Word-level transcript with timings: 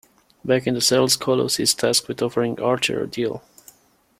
Back 0.43 0.65
in 0.65 0.73
the 0.73 0.81
cells, 0.81 1.15
Kolos 1.15 1.59
is 1.59 1.75
tasked 1.75 2.07
with 2.07 2.23
offering 2.23 2.59
Archer 2.59 3.03
a 3.03 3.07
deal. 3.07 3.43